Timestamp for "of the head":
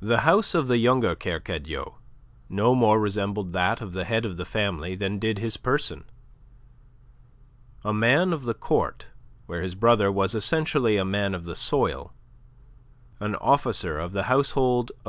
3.80-4.26